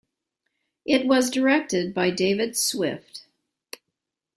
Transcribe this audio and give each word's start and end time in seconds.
It 0.83 1.05
was 1.05 1.29
directed 1.29 1.93
by 1.93 2.09
David 2.09 2.57
Swift. 2.57 3.25